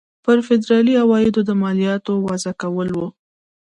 [0.23, 3.07] پر فدرالي عوایدو د مالیاتو وضع کول وو.